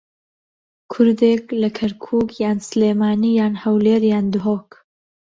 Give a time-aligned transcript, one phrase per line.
[0.91, 4.69] کوردێک لە کەرکووک یان سلێمانی یان هەولێر یان دهۆک